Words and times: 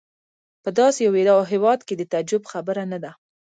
په 0.63 0.69
داسې 0.79 0.99
یو 1.07 1.13
هېواد 1.51 1.79
کې 1.87 1.93
د 1.97 2.03
تعجب 2.11 2.41
خبره 2.51 2.83
نه 2.91 2.97
ده. 3.03 3.11